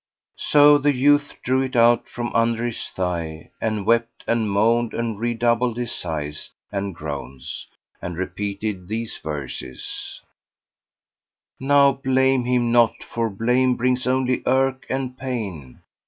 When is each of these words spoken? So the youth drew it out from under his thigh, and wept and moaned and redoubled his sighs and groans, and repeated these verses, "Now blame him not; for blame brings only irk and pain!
So 0.39 0.79
the 0.79 0.95
youth 0.95 1.35
drew 1.43 1.61
it 1.61 1.75
out 1.75 2.09
from 2.09 2.33
under 2.33 2.65
his 2.65 2.87
thigh, 2.89 3.51
and 3.61 3.85
wept 3.85 4.23
and 4.25 4.49
moaned 4.49 4.95
and 4.95 5.19
redoubled 5.19 5.77
his 5.77 5.91
sighs 5.91 6.49
and 6.71 6.95
groans, 6.95 7.67
and 8.01 8.17
repeated 8.17 8.87
these 8.87 9.19
verses, 9.21 10.19
"Now 11.59 11.91
blame 11.91 12.45
him 12.45 12.71
not; 12.71 13.03
for 13.03 13.29
blame 13.29 13.75
brings 13.75 14.07
only 14.07 14.41
irk 14.47 14.87
and 14.89 15.15
pain! 15.15 15.83